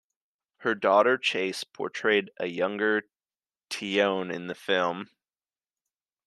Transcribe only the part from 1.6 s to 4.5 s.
portrayed a younger Tionne in